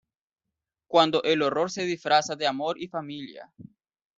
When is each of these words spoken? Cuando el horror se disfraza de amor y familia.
Cuando 0.89 1.21
el 1.21 1.43
horror 1.43 1.69
se 1.69 1.85
disfraza 1.85 2.35
de 2.35 2.47
amor 2.47 2.81
y 2.81 2.87
familia. 2.87 3.53